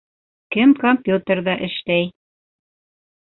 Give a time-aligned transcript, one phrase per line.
[0.55, 2.09] Кем компьютерҙа эшләй?